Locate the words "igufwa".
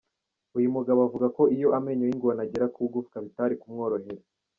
2.87-3.17